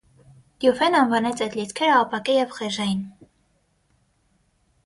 Դյուֆեն 0.63 0.97
անվանեց 0.99 1.43
այդ 1.47 1.57
լիցքերը 1.59 1.97
«ապակե» 1.99 2.39
և 2.39 2.57
«խեժային»։ 2.57 3.07